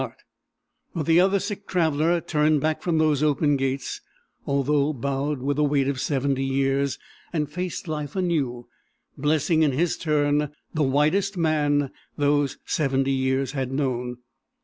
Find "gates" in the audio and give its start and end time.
3.55-4.01